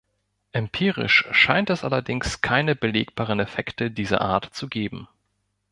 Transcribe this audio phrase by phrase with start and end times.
[0.51, 5.07] Empirisch scheint es allerdings keine belegbaren Effekte dieser Art zu geben.